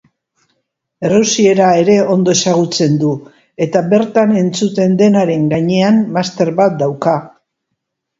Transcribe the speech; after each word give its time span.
Errusiera 1.07 1.65
ere 1.81 1.97
ondo 2.13 2.33
ezagutzen 2.39 2.95
du 3.03 3.11
eta 3.65 3.83
bertan 3.91 4.33
entzuten 4.39 4.95
denaren 5.03 5.45
gainean 5.53 6.01
master 6.17 6.51
bat 6.61 6.81
dauka. 6.81 7.15